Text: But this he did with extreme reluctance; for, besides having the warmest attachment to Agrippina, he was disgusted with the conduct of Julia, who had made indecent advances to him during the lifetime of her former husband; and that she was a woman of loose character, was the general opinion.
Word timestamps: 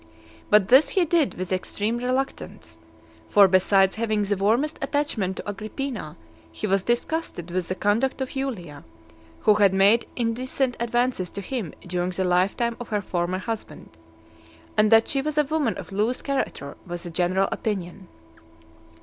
But 0.49 0.69
this 0.69 0.89
he 0.89 1.05
did 1.05 1.35
with 1.35 1.51
extreme 1.53 1.99
reluctance; 1.99 2.79
for, 3.29 3.47
besides 3.47 3.97
having 3.97 4.23
the 4.23 4.35
warmest 4.35 4.79
attachment 4.81 5.37
to 5.37 5.47
Agrippina, 5.47 6.17
he 6.51 6.65
was 6.65 6.81
disgusted 6.81 7.51
with 7.51 7.67
the 7.67 7.75
conduct 7.75 8.19
of 8.19 8.31
Julia, 8.31 8.83
who 9.41 9.53
had 9.53 9.75
made 9.75 10.07
indecent 10.15 10.75
advances 10.79 11.29
to 11.29 11.41
him 11.41 11.75
during 11.85 12.09
the 12.09 12.23
lifetime 12.25 12.75
of 12.79 12.89
her 12.89 13.03
former 13.03 13.37
husband; 13.37 13.89
and 14.75 14.91
that 14.91 15.07
she 15.07 15.21
was 15.21 15.37
a 15.37 15.43
woman 15.43 15.77
of 15.77 15.91
loose 15.91 16.23
character, 16.23 16.77
was 16.87 17.03
the 17.03 17.11
general 17.11 17.47
opinion. 17.51 18.07